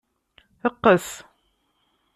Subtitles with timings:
[0.71, 1.07] Qqes.